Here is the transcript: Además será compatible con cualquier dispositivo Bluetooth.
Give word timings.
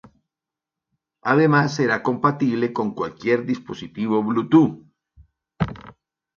Además 1.21 1.75
será 1.75 2.01
compatible 2.01 2.73
con 2.73 2.95
cualquier 2.95 3.45
dispositivo 3.45 4.23
Bluetooth. 4.23 4.81